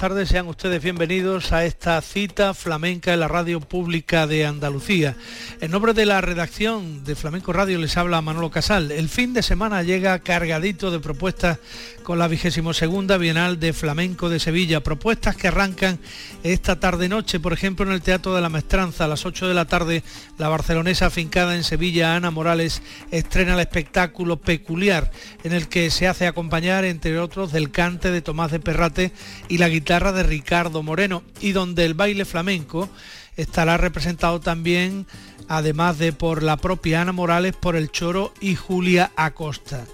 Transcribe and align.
tardes, 0.00 0.30
sean 0.30 0.48
ustedes 0.48 0.82
bienvenidos 0.82 1.52
a 1.52 1.66
esta 1.66 2.00
cita 2.00 2.54
flamenca 2.54 3.12
en 3.12 3.20
la 3.20 3.28
radio 3.28 3.60
pública 3.60 4.26
de 4.26 4.46
Andalucía. 4.46 5.14
En 5.60 5.70
nombre 5.70 5.92
de 5.92 6.06
la 6.06 6.22
redacción 6.22 7.04
de 7.04 7.14
Flamenco 7.14 7.52
Radio 7.52 7.78
les 7.78 7.98
habla 7.98 8.22
Manolo 8.22 8.50
Casal. 8.50 8.92
El 8.92 9.10
fin 9.10 9.34
de 9.34 9.42
semana 9.42 9.82
llega 9.82 10.18
cargadito 10.20 10.90
de 10.90 11.00
propuestas 11.00 11.58
con 12.02 12.18
la 12.18 12.28
vigésimo 12.28 12.72
segunda 12.72 13.18
Bienal 13.18 13.60
de 13.60 13.74
Flamenco 13.74 14.30
de 14.30 14.40
Sevilla. 14.40 14.82
Propuestas 14.82 15.36
que 15.36 15.48
arrancan 15.48 15.98
esta 16.44 16.80
tarde-noche, 16.80 17.38
por 17.38 17.52
ejemplo, 17.52 17.84
en 17.84 17.92
el 17.92 18.00
Teatro 18.00 18.34
de 18.34 18.40
la 18.40 18.48
Maestranza. 18.48 19.04
A 19.04 19.08
las 19.08 19.26
8 19.26 19.48
de 19.48 19.54
la 19.54 19.66
tarde, 19.66 20.02
la 20.38 20.48
barcelonesa 20.48 21.06
afincada 21.06 21.56
en 21.56 21.62
Sevilla, 21.62 22.16
Ana 22.16 22.30
Morales, 22.30 22.80
estrena 23.10 23.52
el 23.52 23.60
espectáculo 23.60 24.38
peculiar 24.38 25.10
en 25.44 25.52
el 25.52 25.68
que 25.68 25.90
se 25.90 26.08
hace 26.08 26.26
acompañar, 26.26 26.86
entre 26.86 27.18
otros, 27.18 27.52
del 27.52 27.70
cante 27.70 28.10
de 28.10 28.22
Tomás 28.22 28.50
de 28.50 28.60
Perrate 28.60 29.12
y 29.50 29.58
la 29.58 29.68
guitarra 29.68 29.89
de 29.90 30.22
Ricardo 30.22 30.84
Moreno 30.84 31.24
y 31.40 31.50
donde 31.50 31.84
el 31.84 31.94
baile 31.94 32.24
flamenco 32.24 32.88
estará 33.36 33.76
representado 33.76 34.38
también, 34.38 35.04
además 35.48 35.98
de 35.98 36.12
por 36.12 36.44
la 36.44 36.58
propia 36.58 37.02
Ana 37.02 37.10
Morales, 37.10 37.56
por 37.56 37.74
el 37.74 37.90
Choro 37.90 38.32
y 38.40 38.54
Julia 38.54 39.10
Acosta. 39.16 39.84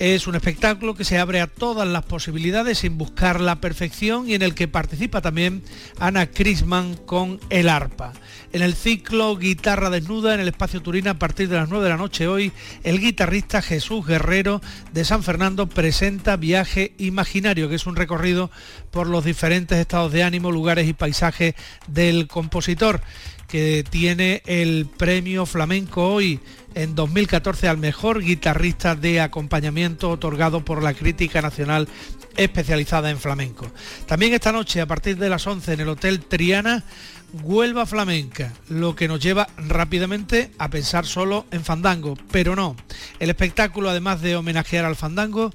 Es 0.00 0.26
un 0.26 0.34
espectáculo 0.34 0.94
que 0.94 1.04
se 1.04 1.18
abre 1.18 1.42
a 1.42 1.46
todas 1.46 1.86
las 1.86 2.06
posibilidades 2.06 2.78
sin 2.78 2.96
buscar 2.96 3.38
la 3.38 3.60
perfección 3.60 4.26
y 4.26 4.32
en 4.32 4.40
el 4.40 4.54
que 4.54 4.66
participa 4.66 5.20
también 5.20 5.62
Ana 5.98 6.30
Crisman 6.30 6.94
con 6.94 7.38
el 7.50 7.68
arpa. 7.68 8.14
En 8.54 8.62
el 8.62 8.72
ciclo 8.72 9.36
Guitarra 9.36 9.90
Desnuda 9.90 10.32
en 10.32 10.40
el 10.40 10.48
espacio 10.48 10.80
Turina 10.80 11.10
a 11.10 11.18
partir 11.18 11.50
de 11.50 11.56
las 11.56 11.68
9 11.68 11.84
de 11.84 11.90
la 11.90 11.98
noche 11.98 12.28
hoy, 12.28 12.50
el 12.82 12.98
guitarrista 12.98 13.60
Jesús 13.60 14.06
Guerrero 14.06 14.62
de 14.94 15.04
San 15.04 15.22
Fernando 15.22 15.68
presenta 15.68 16.38
Viaje 16.38 16.94
Imaginario, 16.96 17.68
que 17.68 17.74
es 17.74 17.84
un 17.84 17.94
recorrido 17.94 18.50
por 18.90 19.06
los 19.06 19.26
diferentes 19.26 19.76
estados 19.76 20.12
de 20.12 20.22
ánimo, 20.22 20.50
lugares 20.50 20.88
y 20.88 20.94
paisajes 20.94 21.54
del 21.88 22.26
compositor 22.26 23.02
que 23.50 23.84
tiene 23.90 24.42
el 24.46 24.86
premio 24.96 25.44
flamenco 25.44 26.06
hoy 26.06 26.40
en 26.74 26.94
2014 26.94 27.68
al 27.68 27.78
mejor 27.78 28.22
guitarrista 28.22 28.94
de 28.94 29.20
acompañamiento 29.20 30.10
otorgado 30.10 30.64
por 30.64 30.82
la 30.82 30.94
Crítica 30.94 31.42
Nacional 31.42 31.88
especializada 32.36 33.10
en 33.10 33.18
flamenco. 33.18 33.70
También 34.06 34.32
esta 34.32 34.52
noche 34.52 34.80
a 34.80 34.86
partir 34.86 35.16
de 35.16 35.28
las 35.28 35.46
11 35.46 35.74
en 35.74 35.80
el 35.80 35.88
Hotel 35.88 36.20
Triana 36.20 36.84
Huelva 37.32 37.86
Flamenca, 37.86 38.52
lo 38.68 38.96
que 38.96 39.06
nos 39.06 39.20
lleva 39.20 39.48
rápidamente 39.56 40.50
a 40.58 40.68
pensar 40.68 41.06
solo 41.06 41.46
en 41.52 41.64
fandango, 41.64 42.16
pero 42.32 42.56
no. 42.56 42.74
El 43.20 43.30
espectáculo, 43.30 43.88
además 43.88 44.20
de 44.20 44.36
homenajear 44.36 44.84
al 44.84 44.96
fandango, 44.96 45.52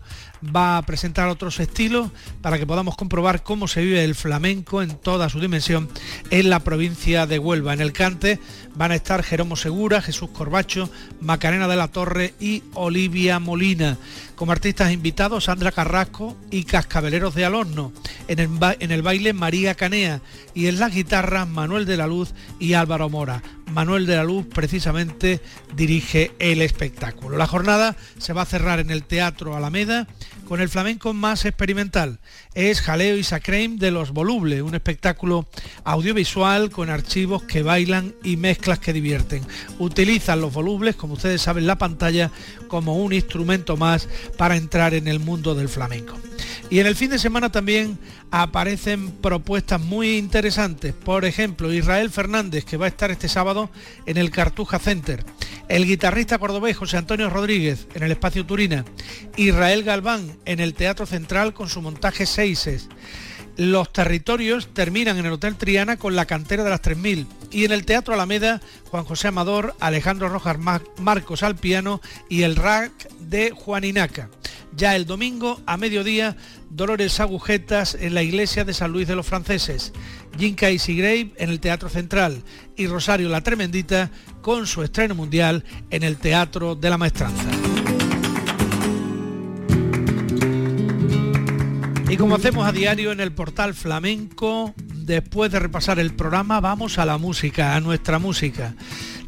va 0.55 0.77
a 0.77 0.81
presentar 0.83 1.27
otros 1.27 1.59
estilos 1.59 2.11
para 2.41 2.57
que 2.57 2.67
podamos 2.67 2.95
comprobar 2.95 3.43
cómo 3.43 3.67
se 3.67 3.81
vive 3.81 4.03
el 4.03 4.15
flamenco 4.15 4.81
en 4.81 4.97
toda 4.97 5.29
su 5.29 5.39
dimensión 5.39 5.89
en 6.29 6.49
la 6.49 6.61
provincia 6.61 7.25
de 7.25 7.39
Huelva. 7.39 7.73
En 7.73 7.81
el 7.81 7.93
cante 7.93 8.39
van 8.75 8.91
a 8.91 8.95
estar 8.95 9.23
Jeromo 9.23 9.55
Segura, 9.55 10.01
Jesús 10.01 10.29
Corbacho, 10.29 10.89
Macarena 11.19 11.67
de 11.67 11.75
la 11.75 11.89
Torre 11.89 12.35
y 12.39 12.63
Olivia 12.73 13.39
Molina. 13.39 13.97
Como 14.35 14.51
artistas 14.51 14.91
invitados, 14.91 15.45
Sandra 15.45 15.71
Carrasco 15.71 16.35
y 16.51 16.65
Cascabeleros 16.65 17.35
de 17.35 17.45
Alorno. 17.45 17.93
En 18.27 18.39
el, 18.91 19.01
baile, 19.01 19.33
María 19.33 19.75
Canea. 19.75 20.21
Y 20.53 20.67
en 20.67 20.79
las 20.79 20.93
guitarras, 20.93 21.47
Manuel 21.47 21.85
de 21.85 21.97
la 21.97 22.07
Luz 22.07 22.33
y 22.59 22.73
Álvaro 22.73 23.09
Mora. 23.09 23.41
Manuel 23.71 24.05
de 24.05 24.15
la 24.15 24.23
Luz 24.23 24.45
precisamente 24.45 25.41
dirige 25.75 26.33
el 26.39 26.61
espectáculo. 26.61 27.37
La 27.37 27.47
jornada 27.47 27.95
se 28.17 28.33
va 28.33 28.43
a 28.43 28.45
cerrar 28.45 28.79
en 28.79 28.91
el 28.91 29.03
Teatro 29.03 29.55
Alameda 29.55 30.07
con 30.45 30.61
el 30.61 30.69
flamenco 30.69 31.13
más 31.13 31.45
experimental. 31.45 32.19
Es 32.53 32.81
Jaleo 32.81 33.17
y 33.17 33.23
Sacreim 33.23 33.77
de 33.77 33.91
los 33.91 34.11
Volubles, 34.11 34.61
un 34.61 34.75
espectáculo 34.75 35.47
audiovisual 35.83 36.69
con 36.69 36.89
archivos 36.89 37.43
que 37.43 37.63
bailan 37.63 38.13
y 38.23 38.37
mezclas 38.37 38.79
que 38.79 38.93
divierten. 38.93 39.43
Utilizan 39.79 40.41
los 40.41 40.53
volubles, 40.53 40.95
como 40.95 41.15
ustedes 41.15 41.41
saben, 41.41 41.67
la 41.67 41.77
pantalla 41.77 42.31
como 42.67 42.95
un 42.97 43.13
instrumento 43.13 43.77
más 43.77 44.07
para 44.37 44.55
entrar 44.55 44.93
en 44.93 45.07
el 45.07 45.19
mundo 45.19 45.55
del 45.55 45.69
flamenco. 45.69 46.17
Y 46.69 46.79
en 46.79 46.87
el 46.87 46.95
fin 46.95 47.11
de 47.11 47.19
semana 47.19 47.51
también 47.51 47.99
aparecen 48.31 49.11
propuestas 49.11 49.79
muy 49.79 50.17
interesantes. 50.17 50.93
Por 50.93 51.25
ejemplo, 51.25 51.71
Israel 51.71 52.09
Fernández, 52.09 52.65
que 52.65 52.77
va 52.77 52.85
a 52.85 52.89
estar 52.89 53.11
este 53.11 53.29
sábado 53.29 53.69
en 54.05 54.17
el 54.17 54.31
Cartuja 54.31 54.79
Center. 54.79 55.23
El 55.67 55.85
guitarrista 55.85 56.37
cordobés 56.37 56.77
José 56.77 56.97
Antonio 56.97 57.29
Rodríguez 57.29 57.87
en 57.93 58.03
el 58.03 58.11
Espacio 58.11 58.45
Turina. 58.45 58.85
Israel 59.37 59.83
Galván 59.83 60.37
en 60.45 60.59
el 60.59 60.73
Teatro 60.73 61.05
Central 61.05 61.53
con 61.53 61.69
su 61.69 61.81
montaje 61.81 62.25
Seises. 62.25 62.89
Los 63.57 63.93
territorios 63.93 64.67
terminan 64.73 65.17
en 65.17 65.25
el 65.25 65.33
Hotel 65.33 65.55
Triana 65.55 65.97
con 65.97 66.15
la 66.15 66.25
cantera 66.25 66.63
de 66.63 66.69
las 66.69 66.81
3000 66.81 67.25
y 67.51 67.63
en 67.63 67.71
el 67.71 67.85
Teatro 67.85 68.13
Alameda 68.13 68.61
Juan 68.89 69.05
José 69.05 69.29
Amador, 69.29 69.75
Alejandro 69.79 70.27
Rojas 70.27 70.57
Marcos 70.99 71.41
al 71.41 71.55
piano 71.55 72.01
y 72.27 72.43
el 72.43 72.57
rack 72.57 72.91
de 73.19 73.51
Juaninaca. 73.51 74.29
Ya 74.75 74.97
el 74.97 75.05
domingo 75.05 75.61
a 75.65 75.77
mediodía 75.77 76.35
Dolores 76.69 77.21
Agujetas 77.21 77.95
en 77.95 78.13
la 78.13 78.23
iglesia 78.23 78.65
de 78.65 78.73
San 78.73 78.91
Luis 78.91 79.07
de 79.07 79.15
los 79.15 79.25
Franceses, 79.25 79.93
Jinka 80.37 80.69
y 80.69 80.77
Sigrave 80.77 81.31
en 81.37 81.49
el 81.49 81.61
Teatro 81.61 81.87
Central 81.87 82.43
y 82.75 82.87
Rosario 82.87 83.29
la 83.29 83.39
Tremendita 83.39 84.11
con 84.41 84.67
su 84.67 84.83
estreno 84.83 85.15
mundial 85.15 85.63
en 85.91 86.03
el 86.03 86.17
Teatro 86.17 86.75
de 86.75 86.89
la 86.89 86.97
Maestranza. 86.97 87.64
Y 92.15 92.17
como 92.17 92.35
hacemos 92.35 92.65
a 92.65 92.71
diario 92.71 93.11
en 93.11 93.19
el 93.19 93.33
portal 93.33 93.73
flamenco, 93.73 94.73
después 94.77 95.51
de 95.51 95.59
repasar 95.59 95.99
el 95.99 96.13
programa, 96.13 96.61
vamos 96.61 96.97
a 96.97 97.05
la 97.05 97.17
música, 97.17 97.75
a 97.75 97.81
nuestra 97.81 98.19
música, 98.19 98.73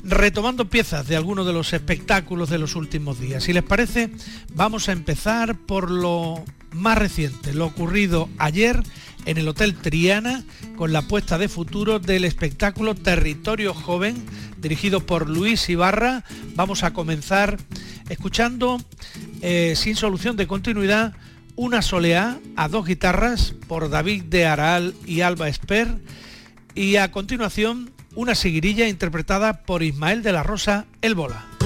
retomando 0.06 0.70
piezas 0.70 1.06
de 1.06 1.18
algunos 1.18 1.46
de 1.46 1.52
los 1.52 1.74
espectáculos 1.74 2.50
de 2.50 2.60
los 2.60 2.78
últimos 2.78 3.20
días. 3.20 3.44
Si 3.44 3.52
les 3.52 3.64
parece, 3.64 4.10
vamos 4.54 4.88
a 4.88 4.94
empezar 4.94 5.58
por 5.58 5.92
lo 5.92 6.46
más 6.72 6.98
reciente, 6.98 7.54
lo 7.54 7.66
ocurrido 7.66 8.30
ayer 8.38 8.82
en 9.26 9.38
el 9.38 9.50
Hotel 9.50 9.76
Triana 9.76 10.46
con 10.78 10.94
la 10.94 11.02
puesta 11.02 11.38
de 11.38 11.50
futuro 11.50 12.00
del 12.00 12.24
espectáculo 12.24 12.96
Territorio 12.96 13.74
Joven, 13.74 14.16
dirigido 14.62 15.06
por 15.06 15.30
Luis 15.30 15.68
Ibarra. 15.68 16.24
Vamos 16.56 16.84
a 16.84 16.94
comenzar 16.94 17.58
escuchando, 18.08 18.80
eh, 19.42 19.74
sin 19.76 19.98
solución 19.98 20.38
de 20.38 20.48
continuidad, 20.48 21.16
una 21.58 21.82
soleá 21.82 22.40
a 22.56 22.70
dos 22.70 22.86
guitarras 22.86 23.54
por 23.68 23.90
David 23.90 24.24
de 24.26 24.46
Aral 24.46 24.94
y 25.06 25.22
Alba 25.22 25.50
Esper 25.50 25.98
y 26.76 26.96
a 26.96 27.12
continuación 27.12 27.92
una 28.16 28.36
seguirilla 28.36 28.88
interpretada 28.88 29.64
por 29.64 29.84
Ismael 29.84 30.24
de 30.24 30.32
la 30.32 30.44
Rosa 30.44 30.86
El 31.02 31.16
Bola. 31.16 31.57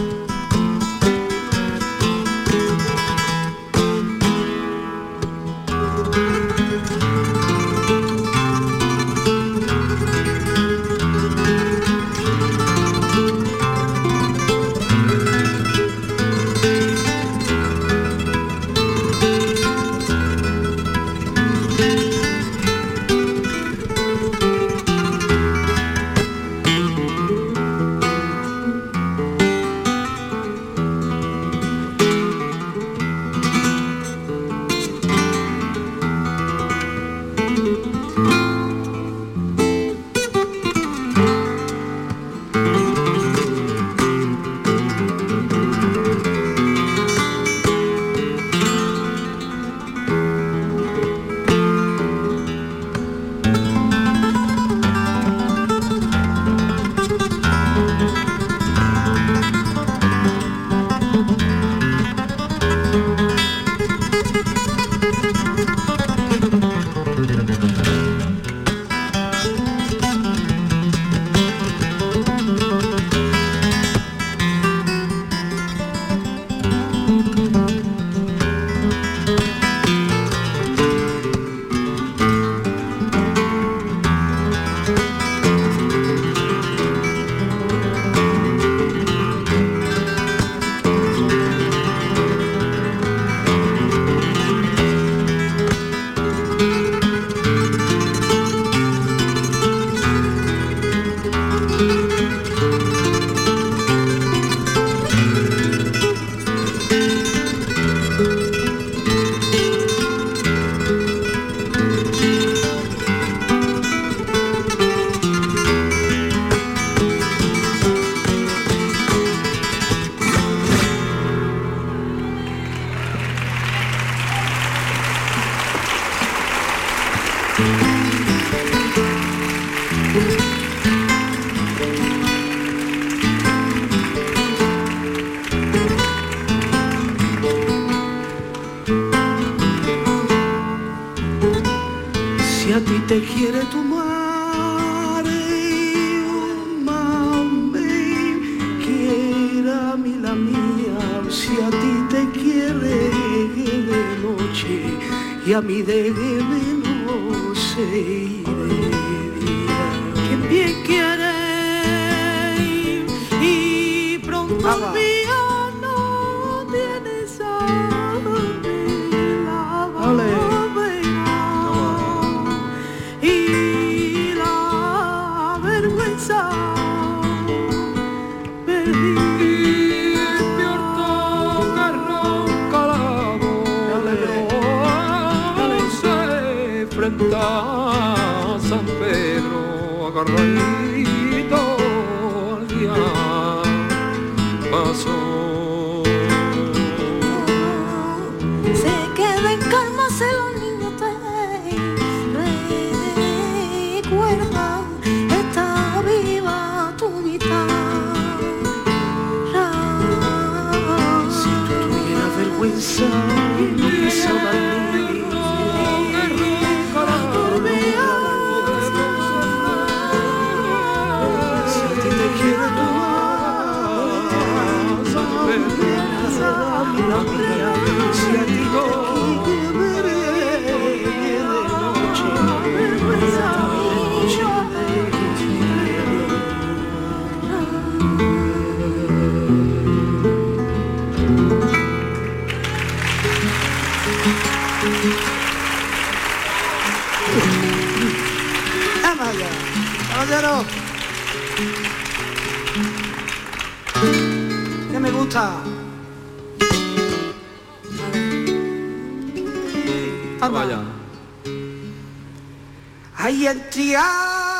Santiago. 263.71 264.50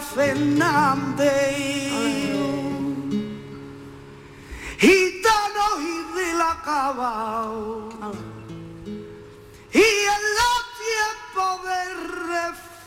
Fernández. 0.00 1.56
Gitanos 4.78 5.74
y 5.80 6.14
de 6.16 6.34
la 6.34 6.62
Cabao. 6.64 7.88
Y 9.72 9.78
en 9.78 10.22
los 10.38 10.60
tiempos 10.84 11.54
de 11.64 11.80
reflujo. 12.32 12.78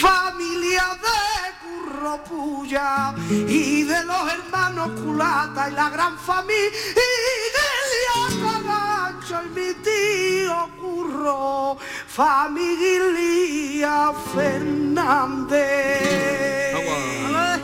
Familia 0.00 0.98
de 1.02 1.20
Curropuya 1.62 3.14
y 3.28 3.82
de 3.82 4.04
los 4.04 4.32
hermanos 4.32 4.98
Culata 5.00 5.68
y 5.68 5.74
la 5.74 5.90
gran 5.90 6.18
familia 6.18 6.68
y 6.68 7.08
de 7.56 7.68
Liaca 7.90 8.54
Gancho 8.62 9.42
y 9.44 9.48
mi 9.50 9.74
tío 9.82 10.70
Curro 10.80 11.76
familia 12.20 14.12
Fernández. 14.34 15.56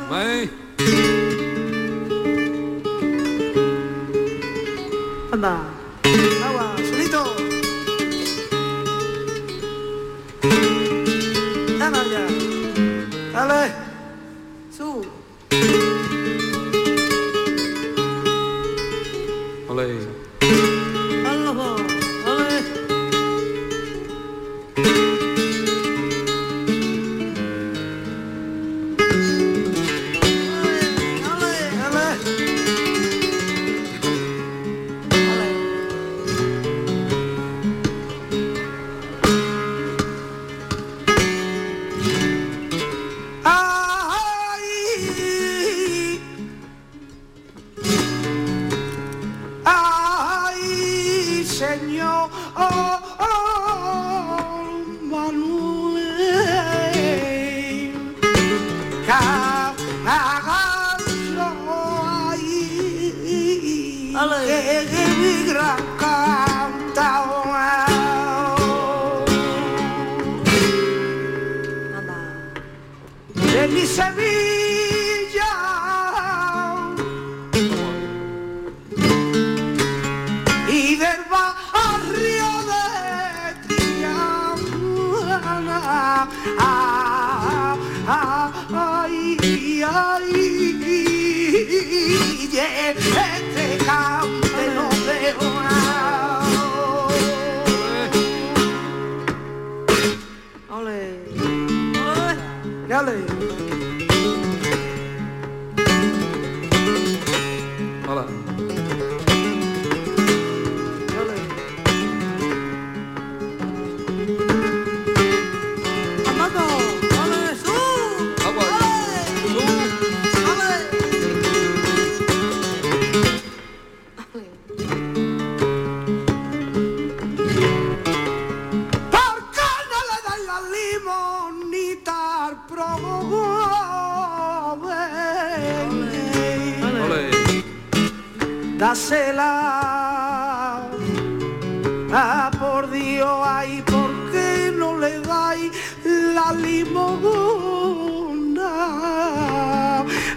¿Vale? 0.08 0.50
Anda, 5.32 5.54
agua, 6.46 6.66
solito. 6.88 7.22
Anda 11.84 12.02
ya, 12.12 12.24
dale. 13.34 13.85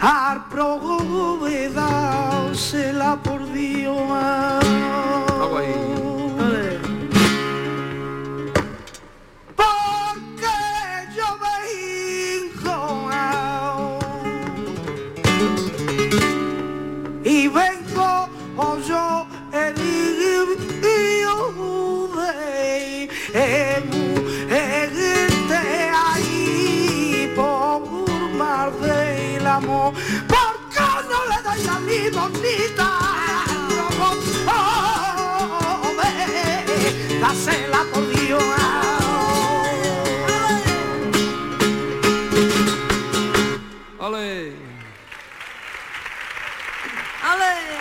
ar 0.01 0.47
progogo 0.49 1.47
de 1.47 1.69
dáusela 1.69 3.17
por 3.17 3.39
Dios. 3.45 3.97
Agua 5.41 5.59
aí. 5.59 5.98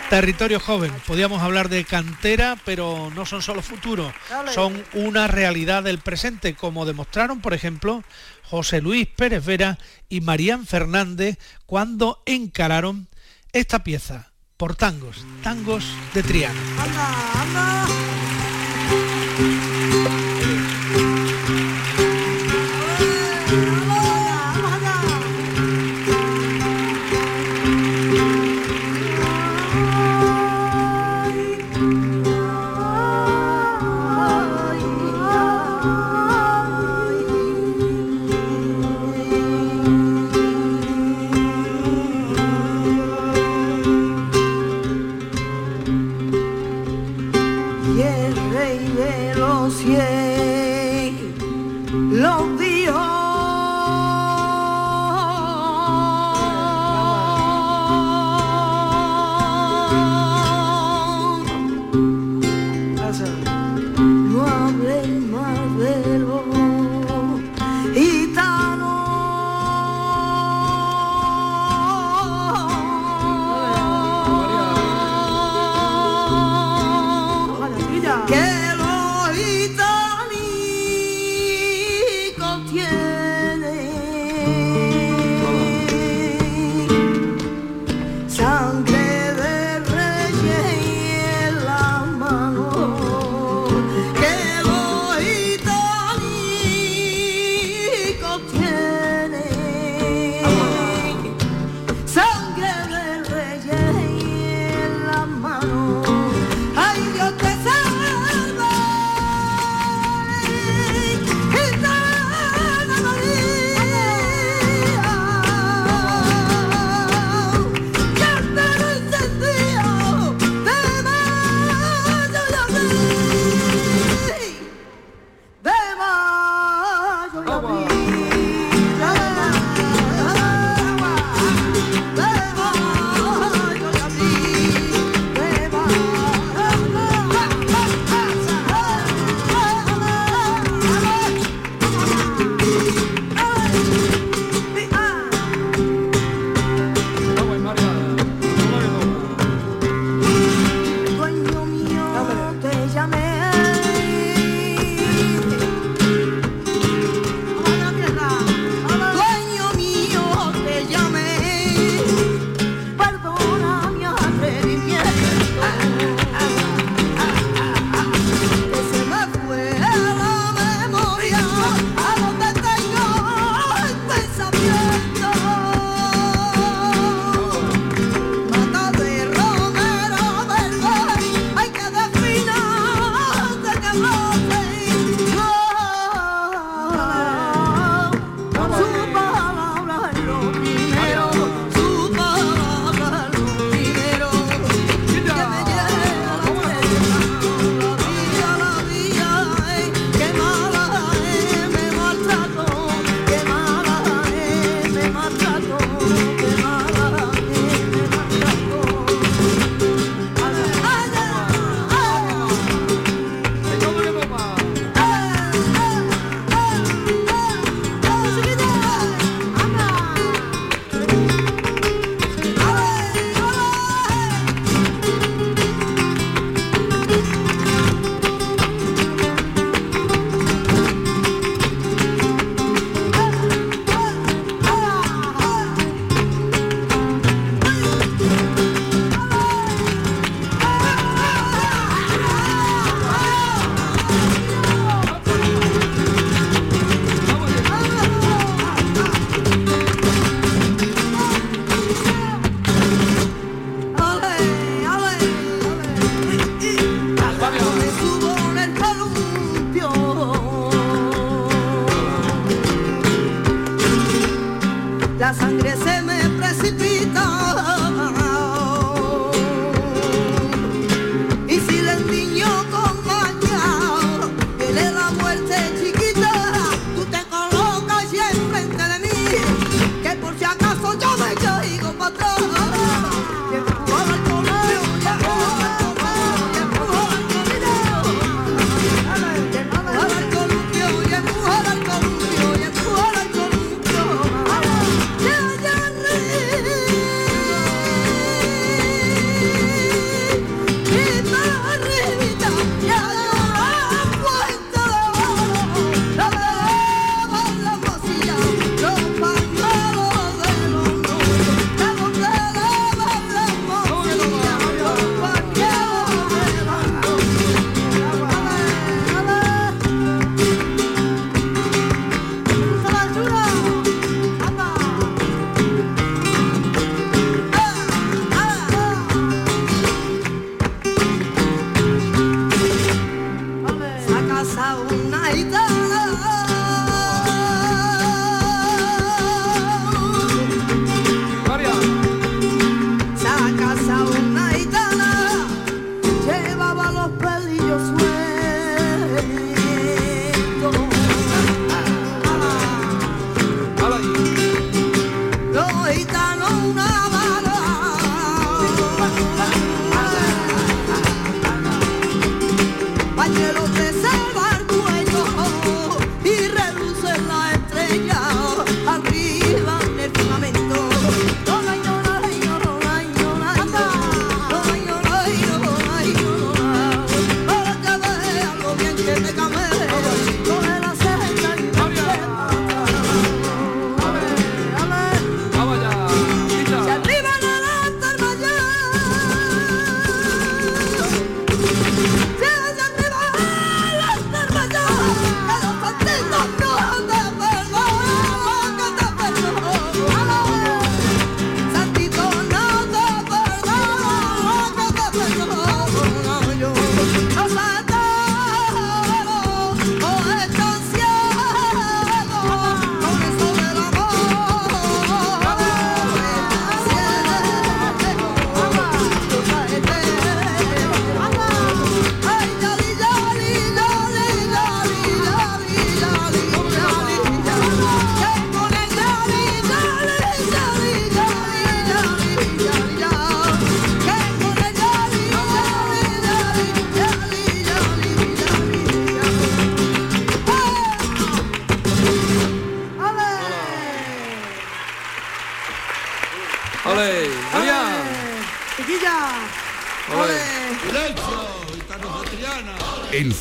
Territorio 0.09 0.59
joven, 0.59 0.91
podíamos 1.05 1.43
hablar 1.43 1.69
de 1.69 1.85
cantera, 1.85 2.57
pero 2.65 3.11
no 3.15 3.27
son 3.27 3.43
solo 3.43 3.61
futuros, 3.61 4.11
son 4.53 4.83
una 4.93 5.27
realidad 5.27 5.83
del 5.83 5.99
presente, 5.99 6.55
como 6.55 6.85
demostraron, 6.85 7.41
por 7.41 7.53
ejemplo, 7.53 8.03
José 8.43 8.81
Luis 8.81 9.07
Pérez 9.07 9.45
Vera 9.45 9.77
y 10.09 10.21
Marían 10.21 10.65
Fernández 10.65 11.37
cuando 11.67 12.23
encararon 12.25 13.07
esta 13.53 13.83
pieza 13.83 14.31
por 14.57 14.75
tangos, 14.75 15.25
tangos 15.43 15.85
de 16.15 16.23
Triana. 16.23 16.59
y 17.85 17.99
el 17.99 18.08
renuncié. 49.69 50.19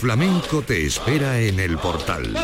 Flamenco 0.09 0.63
te 0.63 0.87
espera 0.87 1.39
en 1.39 1.61
el 1.61 1.77
portal. 1.77 2.35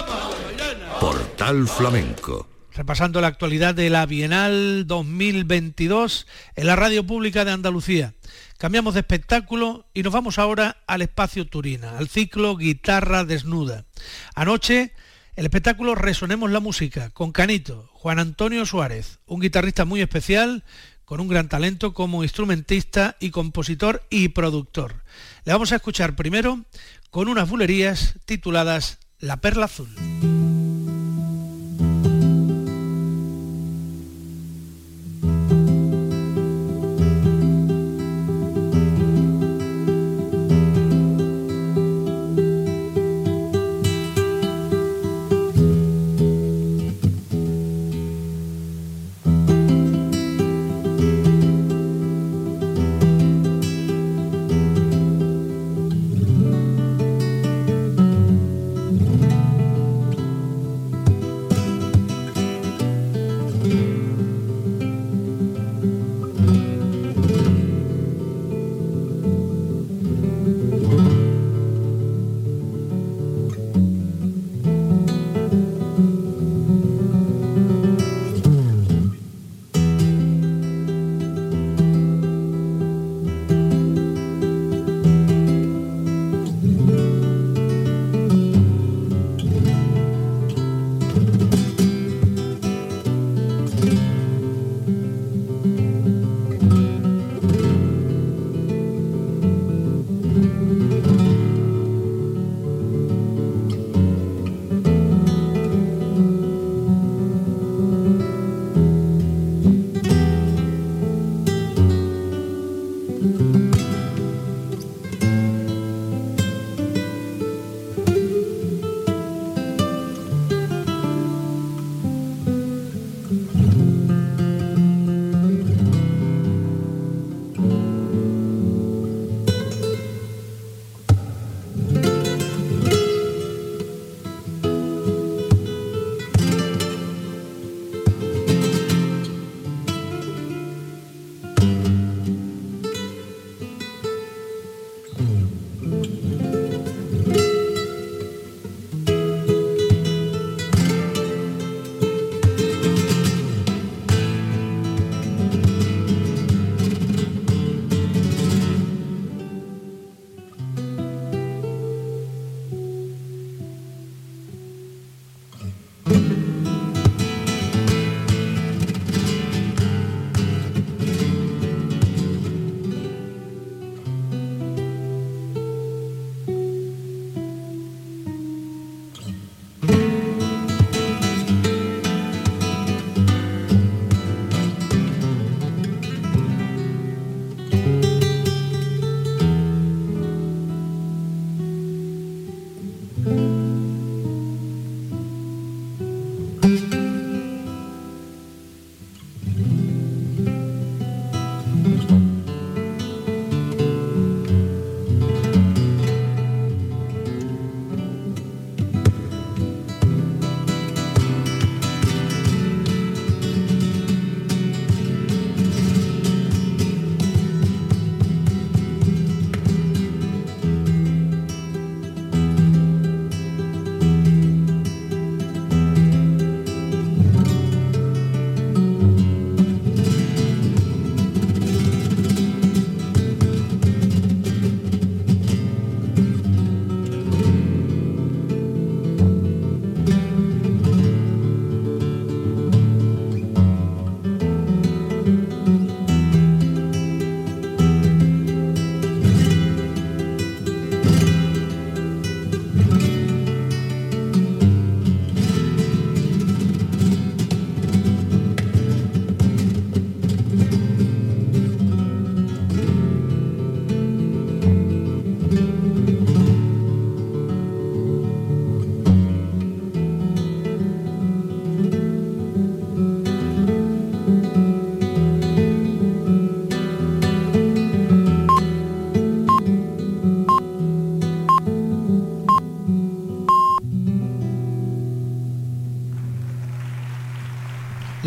Portal 1.00 1.66
Flamenco. 1.66 2.46
Repasando 2.74 3.22
la 3.22 3.28
actualidad 3.28 3.74
de 3.74 3.88
la 3.88 4.04
Bienal 4.04 4.86
2022 4.86 6.26
en 6.56 6.66
la 6.66 6.76
radio 6.76 7.06
pública 7.06 7.46
de 7.46 7.52
Andalucía. 7.52 8.12
Cambiamos 8.58 8.92
de 8.92 9.00
espectáculo 9.00 9.86
y 9.94 10.02
nos 10.02 10.12
vamos 10.12 10.38
ahora 10.38 10.76
al 10.86 11.00
espacio 11.00 11.46
Turina, 11.46 11.96
al 11.96 12.08
ciclo 12.08 12.54
Guitarra 12.58 13.24
Desnuda. 13.24 13.86
Anoche 14.34 14.92
el 15.34 15.46
espectáculo 15.46 15.94
Resonemos 15.94 16.50
la 16.50 16.60
Música 16.60 17.08
con 17.14 17.32
Canito, 17.32 17.88
Juan 17.94 18.18
Antonio 18.18 18.66
Suárez, 18.66 19.20
un 19.24 19.40
guitarrista 19.40 19.86
muy 19.86 20.02
especial 20.02 20.64
con 21.06 21.20
un 21.20 21.28
gran 21.28 21.48
talento 21.48 21.94
como 21.94 22.22
instrumentista 22.22 23.16
y 23.20 23.30
compositor 23.30 24.02
y 24.10 24.28
productor. 24.28 25.02
Le 25.44 25.52
vamos 25.52 25.72
a 25.72 25.76
escuchar 25.76 26.16
primero 26.16 26.64
con 27.14 27.28
unas 27.28 27.48
bulerías 27.48 28.16
tituladas 28.26 28.98
La 29.20 29.36
Perla 29.36 29.66
Azul. 29.66 30.53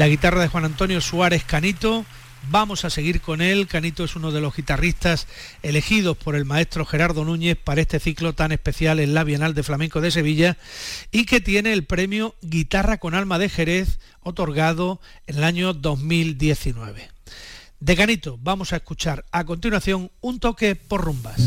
La 0.07 0.11
guitarra 0.11 0.39
de 0.39 0.47
Juan 0.47 0.63
Antonio 0.63 1.01
Suárez 1.01 1.43
Canito, 1.43 2.05
Vamos 2.49 2.85
a 2.85 2.89
seguir 2.89 3.19
con 3.19 3.41
él. 3.41 3.67
Canito 3.67 4.05
es 4.05 4.15
uno 4.15 4.31
de 4.31 4.39
los 4.39 4.55
guitarristas 4.55 5.27
elegidos 5.63 6.15
por 6.15 6.37
el 6.37 6.45
maestro 6.45 6.85
Gerardo 6.85 7.25
Núñez 7.25 7.57
para 7.61 7.81
este 7.81 7.99
ciclo 7.99 8.33
tan 8.33 8.53
especial 8.53 9.01
en 9.01 9.13
la 9.13 9.25
Bienal 9.25 9.53
de 9.53 9.63
Flamenco 9.63 9.99
de 9.99 10.11
Sevilla 10.11 10.55
y 11.11 11.25
que 11.25 11.41
tiene 11.41 11.73
el 11.73 11.83
premio 11.83 12.35
Guitarra 12.41 12.99
con 12.99 13.15
Alma 13.15 13.37
de 13.37 13.49
Jerez 13.49 13.99
otorgado 14.21 15.01
en 15.25 15.39
el 15.39 15.43
año 15.43 15.73
2019. 15.73 17.09
De 17.81 17.95
Canito 17.97 18.39
vamos 18.41 18.71
a 18.71 18.77
escuchar 18.77 19.25
a 19.33 19.43
continuación 19.43 20.09
un 20.21 20.39
toque 20.39 20.77
por 20.77 21.03
rumbas. 21.03 21.41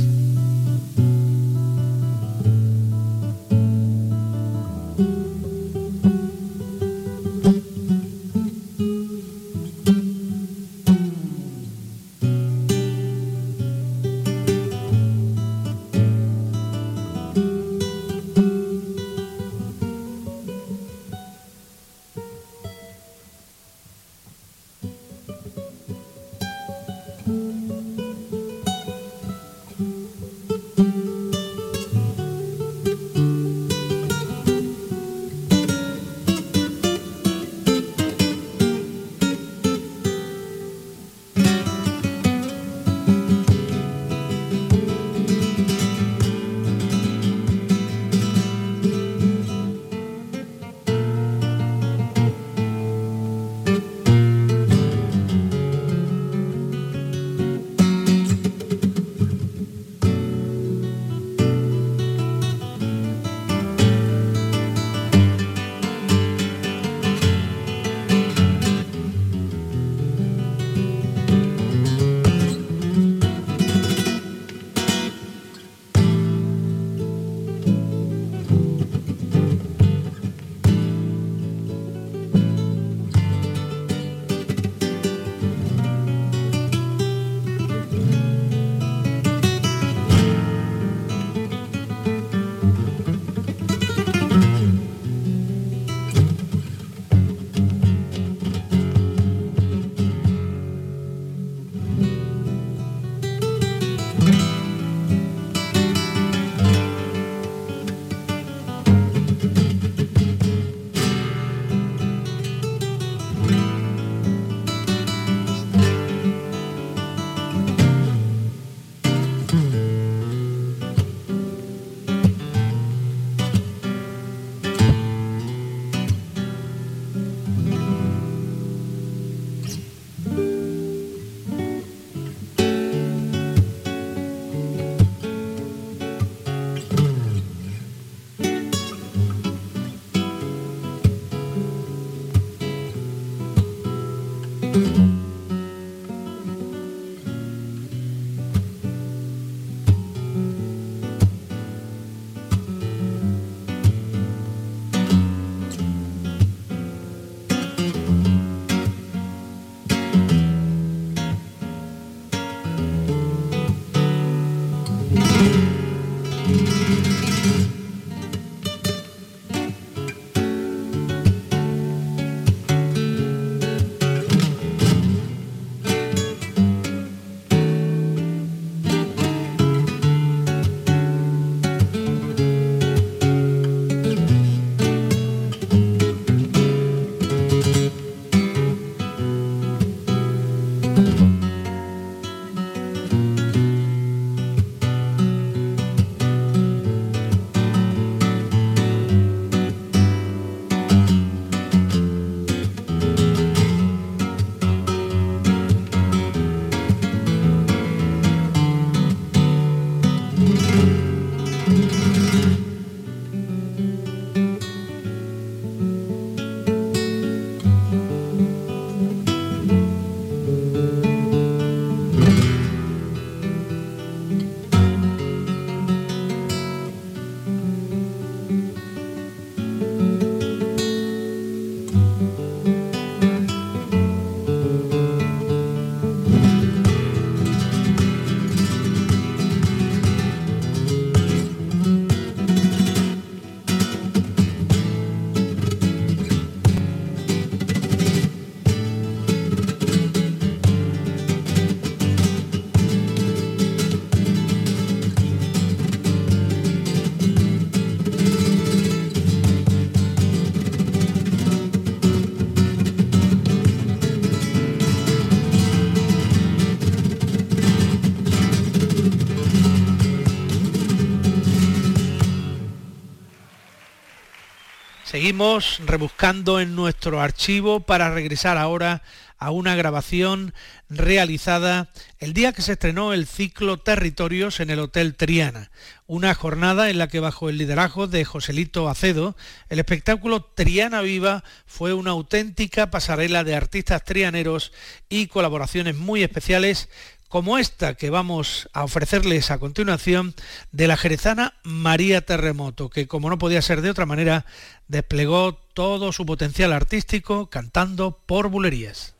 Seguimos 275.21 275.83
rebuscando 275.85 276.61
en 276.61 276.75
nuestro 276.75 277.21
archivo 277.21 277.81
para 277.81 278.09
regresar 278.09 278.57
ahora 278.57 279.03
a 279.37 279.51
una 279.51 279.75
grabación 279.75 280.55
realizada 280.89 281.91
el 282.21 282.33
día 282.33 282.55
que 282.55 282.63
se 282.63 282.73
estrenó 282.73 283.13
el 283.13 283.27
ciclo 283.27 283.77
Territorios 283.77 284.61
en 284.61 284.71
el 284.71 284.79
Hotel 284.79 285.15
Triana, 285.15 285.71
una 286.07 286.35
jornada 286.35 286.89
en 286.89 286.97
la 286.97 287.09
que 287.09 287.21
bajo 287.21 287.51
el 287.51 287.59
liderazgo 287.59 288.07
de 288.07 288.25
Joselito 288.25 288.89
Acedo, 288.89 289.37
el 289.69 289.79
espectáculo 289.79 290.43
Triana 290.43 291.03
Viva 291.03 291.45
fue 291.67 291.93
una 291.93 292.13
auténtica 292.13 292.91
pasarela 292.91 293.45
de 293.45 293.57
artistas 293.57 294.03
trianeros 294.07 294.73
y 295.11 295.27
colaboraciones 295.27 295.97
muy 295.97 296.23
especiales 296.23 296.89
como 297.31 297.59
esta 297.59 297.95
que 297.95 298.11
vamos 298.11 298.69
a 298.73 298.83
ofrecerles 298.83 299.53
a 299.53 299.59
continuación 299.59 300.35
de 300.73 300.89
la 300.89 300.97
jerezana 300.97 301.55
María 301.63 302.27
Terremoto, 302.27 302.91
que 302.91 303.07
como 303.07 303.31
no 303.31 303.39
podía 303.39 303.63
ser 303.63 303.83
de 303.83 303.91
otra 303.91 304.05
manera, 304.05 304.45
desplegó 304.89 305.55
todo 305.55 306.11
su 306.11 306.27
potencial 306.27 306.73
artístico 306.73 307.49
cantando 307.49 308.19
por 308.27 308.49
bulerías. 308.49 309.15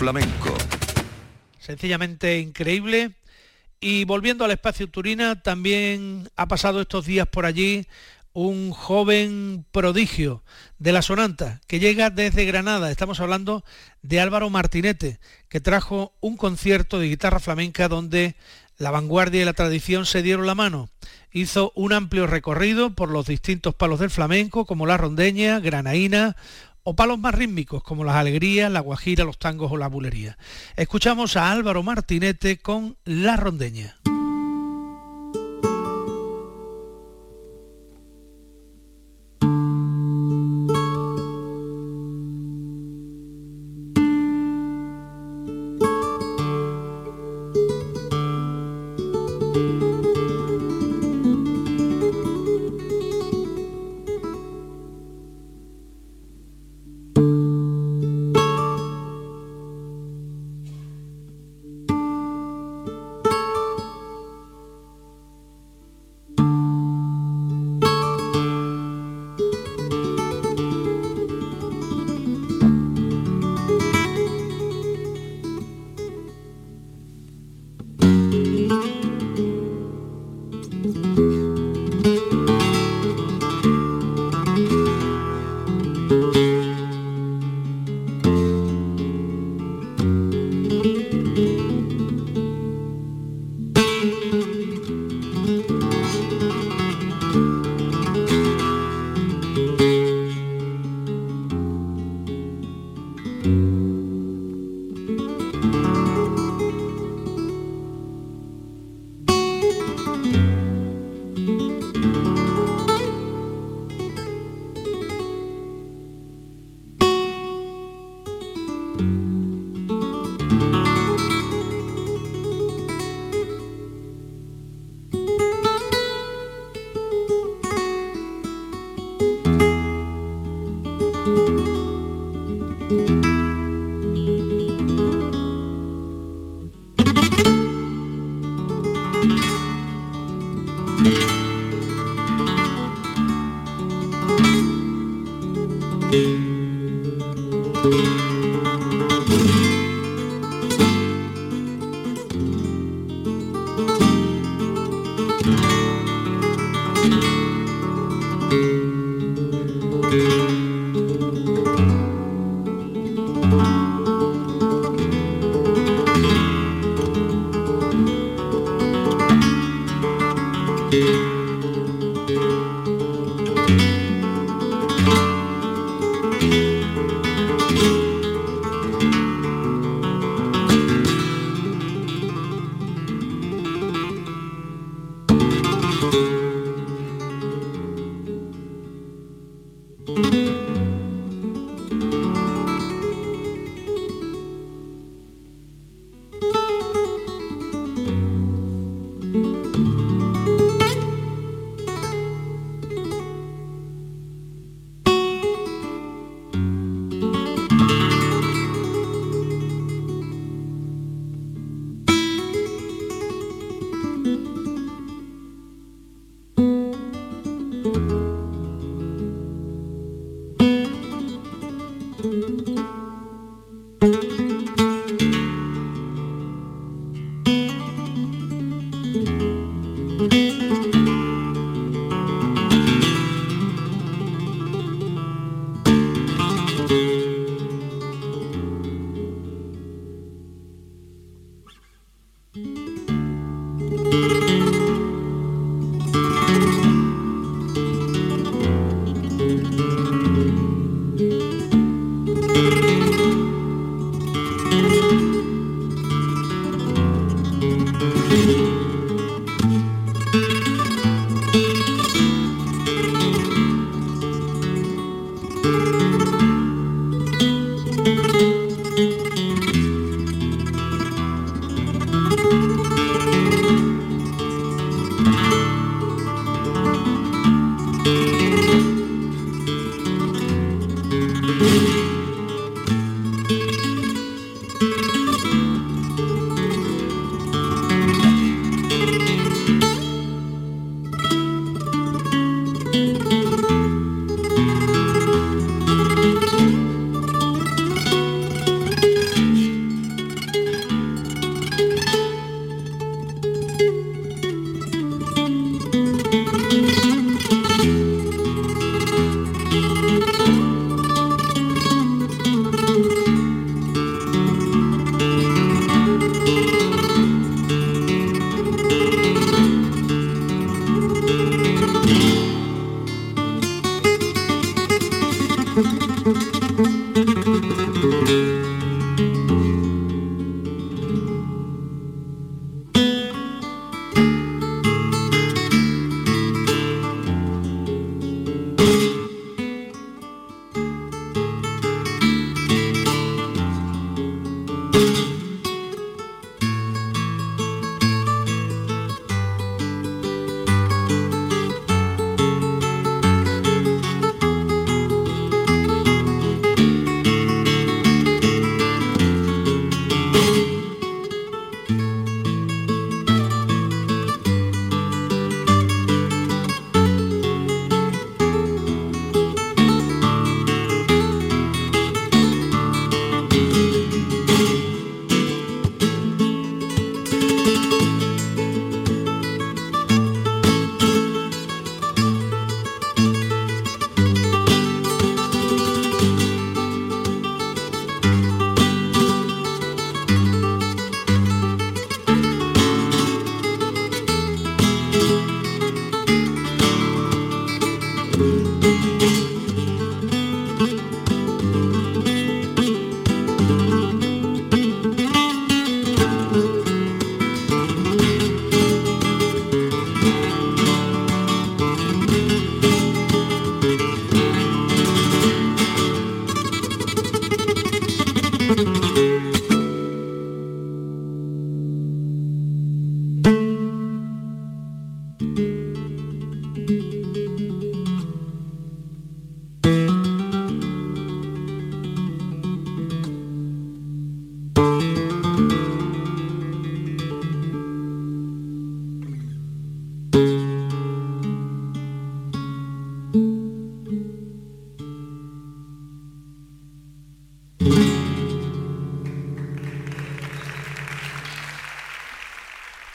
Flamenco. 0.00 0.56
Sencillamente 1.58 2.38
increíble. 2.38 3.16
Y 3.80 4.04
volviendo 4.06 4.46
al 4.46 4.50
espacio 4.50 4.88
Turina, 4.88 5.42
también 5.42 6.26
ha 6.36 6.48
pasado 6.48 6.80
estos 6.80 7.04
días 7.04 7.28
por 7.28 7.44
allí 7.44 7.86
un 8.32 8.70
joven 8.70 9.66
prodigio 9.70 10.42
de 10.78 10.92
la 10.92 11.02
sonanta 11.02 11.60
que 11.66 11.80
llega 11.80 12.08
desde 12.08 12.46
Granada. 12.46 12.90
Estamos 12.90 13.20
hablando 13.20 13.62
de 14.00 14.20
Álvaro 14.20 14.48
Martinete, 14.48 15.20
que 15.50 15.60
trajo 15.60 16.14
un 16.20 16.38
concierto 16.38 16.98
de 16.98 17.08
guitarra 17.08 17.38
flamenca 17.38 17.86
donde 17.86 18.36
la 18.78 18.90
vanguardia 18.90 19.42
y 19.42 19.44
la 19.44 19.52
tradición 19.52 20.06
se 20.06 20.22
dieron 20.22 20.46
la 20.46 20.54
mano. 20.54 20.88
Hizo 21.30 21.72
un 21.74 21.92
amplio 21.92 22.26
recorrido 22.26 22.94
por 22.94 23.10
los 23.10 23.26
distintos 23.26 23.74
palos 23.74 24.00
del 24.00 24.08
flamenco, 24.08 24.64
como 24.64 24.86
la 24.86 24.96
rondeña, 24.96 25.60
granaína, 25.60 26.36
o 26.82 26.94
palos 26.96 27.18
más 27.18 27.34
rítmicos, 27.34 27.82
como 27.82 28.04
las 28.04 28.16
alegrías, 28.16 28.70
la 28.70 28.80
guajira, 28.80 29.24
los 29.24 29.38
tangos 29.38 29.72
o 29.72 29.76
la 29.76 29.88
bulería. 29.88 30.38
Escuchamos 30.76 31.36
a 31.36 31.50
Álvaro 31.50 31.82
Martinete 31.82 32.58
con 32.58 32.96
La 33.04 33.36
rondeña. 33.36 33.96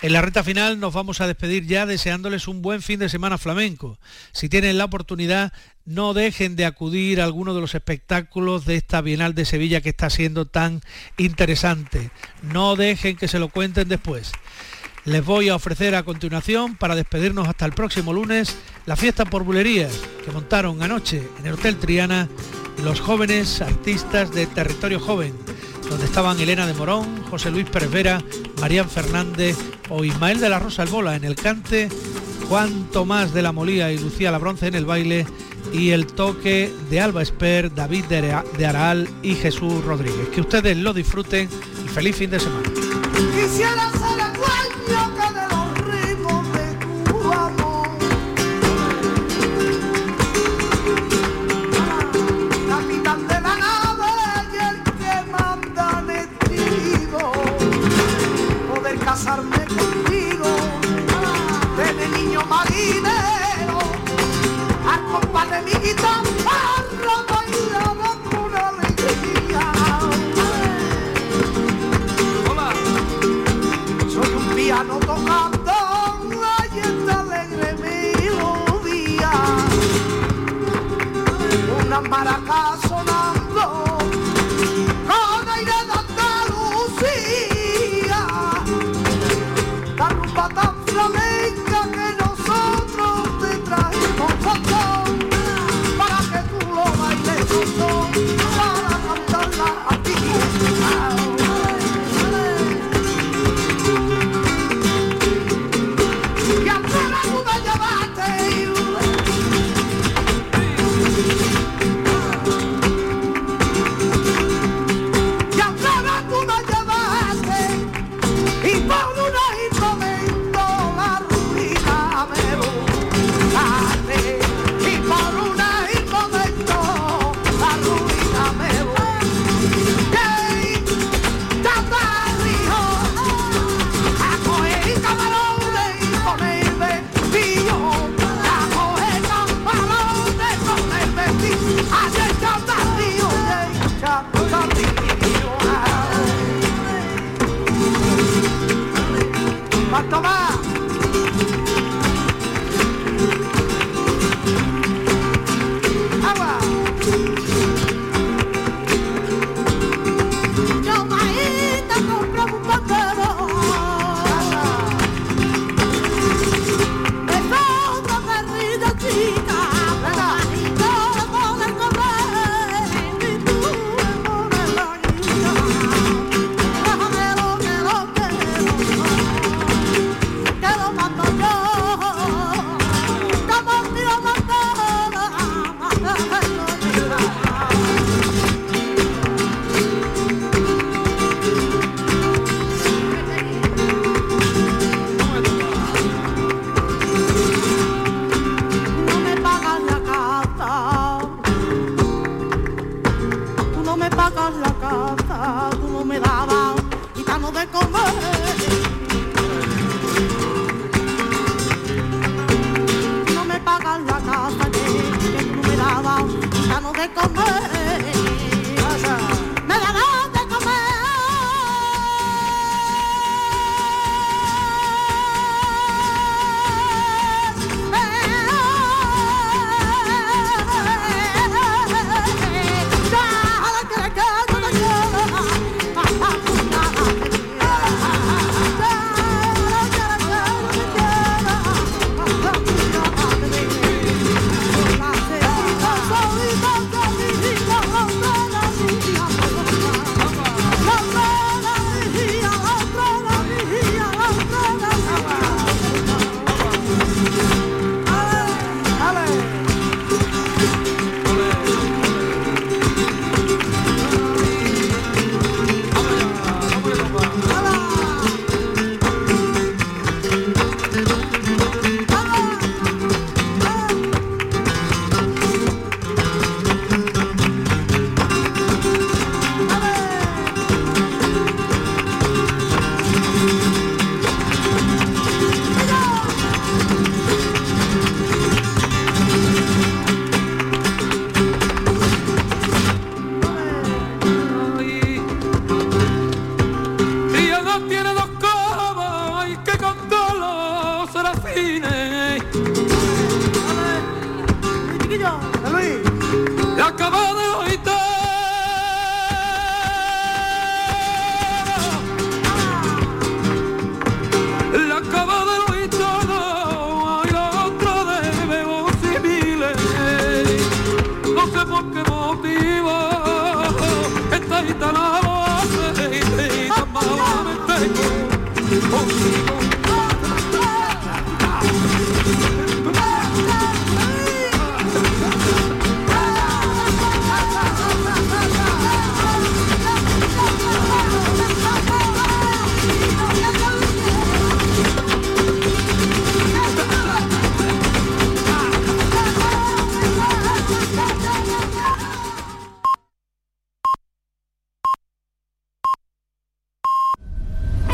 En 0.06 0.14
la 0.14 0.22
recta 0.22 0.43
final 0.43 0.80
nos 0.80 0.93
vamos 0.93 1.20
a 1.20 1.26
despedir 1.26 1.66
ya 1.66 1.88
deseándoles 1.88 2.47
un 2.47 2.62
buen 2.62 2.84
fin 2.84 2.99
de 2.99 3.10
semana 3.10 3.39
flamenco. 3.39 3.97
Si 4.34 4.49
tienen 4.49 4.78
la 4.78 4.86
oportunidad, 4.86 5.51
no 5.84 6.14
dejen 6.14 6.56
de 6.56 6.68
acudir 6.68 7.20
a 7.20 7.24
alguno 7.24 7.56
de 7.56 7.62
los 7.62 7.74
espectáculos 7.74 8.66
de 8.66 8.76
esta 8.76 9.01
Bienal 9.01 9.34
de 9.34 9.45
Sevilla 9.45 9.82
que 9.82 9.89
está 9.89 10.12
siendo 10.12 10.45
tan 10.45 10.84
interesante. 11.18 12.12
No 12.43 12.76
dejen 12.76 13.18
que 13.18 13.28
se 13.28 13.39
lo 13.39 13.49
cuenten 13.49 13.88
después. 13.88 14.32
Les 15.06 15.26
voy 15.26 15.49
a 15.49 15.56
ofrecer 15.56 15.95
a 15.95 16.03
continuación, 16.03 16.76
para 16.76 16.93
despedirnos 16.93 17.47
hasta 17.47 17.66
el 17.66 17.74
próximo 17.74 18.14
lunes, 18.14 18.56
la 18.86 18.95
fiesta 18.95 19.26
por 19.26 19.43
bulerías 19.43 19.99
que 20.24 20.32
montaron 20.32 20.84
anoche 20.84 21.28
en 21.39 21.47
el 21.47 21.53
Hotel 21.56 21.78
Triana 21.78 22.30
los 22.84 22.99
jóvenes 22.99 23.60
artistas 23.60 24.32
de 24.32 24.45
Territorio 24.45 24.99
Joven 24.99 25.34
donde 25.90 26.06
estaban 26.06 26.40
Elena 26.40 26.68
de 26.68 26.74
Morón, 26.74 27.24
José 27.30 27.52
Luis 27.52 27.70
Pérez 27.70 27.92
Vera, 27.92 28.22
Marían 28.60 28.90
Fernández 28.90 29.58
o 29.90 30.04
Ismael 30.04 30.40
de 30.40 30.50
la 30.50 30.60
Rosa 30.60 30.84
Albola 30.84 31.16
en 31.16 31.24
el 31.24 31.36
cante, 31.36 31.90
Juan 32.50 32.90
Tomás 32.92 33.34
de 33.34 33.42
la 33.42 33.52
Molía 33.52 33.92
y 33.92 33.98
Lucía 33.98 34.32
la 34.32 34.38
Bronce 34.38 34.68
en 34.68 34.76
el 34.76 34.86
baile 34.86 35.26
y 35.74 35.92
el 35.92 36.08
toque 36.08 36.72
de 36.90 37.02
Alba 37.02 37.22
Esper, 37.22 37.74
David 37.74 38.06
de 38.06 38.66
Araal 38.66 39.10
y 39.24 39.36
Jesús 39.36 39.84
Rodríguez. 39.84 40.30
Que 40.30 40.42
ustedes 40.42 40.78
lo 40.78 40.94
disfruten 40.94 41.50
y 41.86 41.88
feliz 41.90 42.16
fin 42.16 42.30
de 42.30 42.40
semana. 42.40 42.70